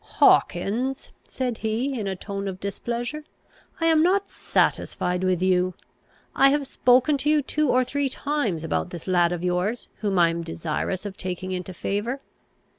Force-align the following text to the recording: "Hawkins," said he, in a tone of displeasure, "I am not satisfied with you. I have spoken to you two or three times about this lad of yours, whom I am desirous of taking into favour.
"Hawkins," 0.17 1.11
said 1.29 1.59
he, 1.59 1.93
in 1.99 2.07
a 2.07 2.15
tone 2.15 2.47
of 2.47 2.59
displeasure, 2.59 3.23
"I 3.79 3.85
am 3.85 4.01
not 4.01 4.31
satisfied 4.31 5.23
with 5.23 5.43
you. 5.43 5.75
I 6.33 6.49
have 6.49 6.65
spoken 6.65 7.19
to 7.19 7.29
you 7.29 7.43
two 7.43 7.69
or 7.69 7.83
three 7.83 8.09
times 8.09 8.63
about 8.63 8.89
this 8.89 9.07
lad 9.07 9.31
of 9.31 9.43
yours, 9.43 9.89
whom 9.97 10.17
I 10.17 10.29
am 10.29 10.41
desirous 10.41 11.05
of 11.05 11.17
taking 11.17 11.51
into 11.51 11.71
favour. 11.75 12.19